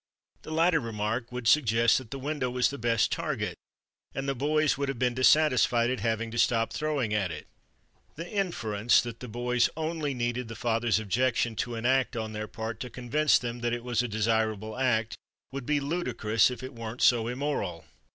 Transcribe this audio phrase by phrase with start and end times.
[0.41, 3.53] The latter remark would suggest that the window was the best target
[4.15, 7.45] and the boys would have been dissatisfied at having to stop throwing at it."
[8.15, 12.47] The inference that the boys only needed the father's objection to an act on their
[12.47, 15.17] part to convince them that it was a desirable act
[15.51, 17.85] would be ludicrous if it weren't so immoral.